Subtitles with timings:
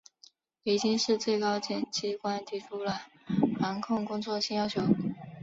[0.63, 3.01] 北京市、最高检机关提出了
[3.59, 4.81] 防控工作新要求